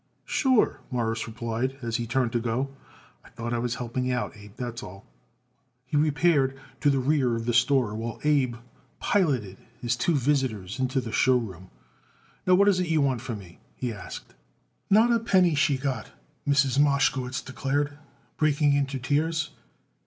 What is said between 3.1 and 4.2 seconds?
"I thought I was helping you